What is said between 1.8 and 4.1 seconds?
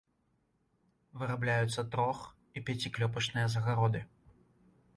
трох- і пяціклёпачныя загароды.